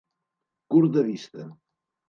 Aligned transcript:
Curt 0.75 0.91
de 0.97 1.05
vista. 1.11 1.47